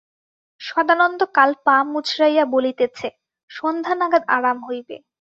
[0.61, 3.07] সদানন্দ কাল পা মুচড়াইয়া বলিতেছে,
[3.51, 4.95] সন্ধ্যা নাগাদ আরাম হইবে।